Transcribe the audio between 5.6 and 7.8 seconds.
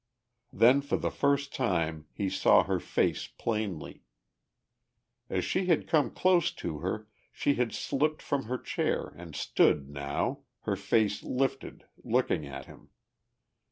had come close to her she had